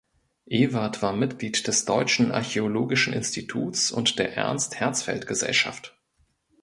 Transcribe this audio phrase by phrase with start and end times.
[0.49, 5.95] Ewert war Mitglied des Deutschen Archäologischen Instituts und der Ernst-Herzfeld-Gesellschaft.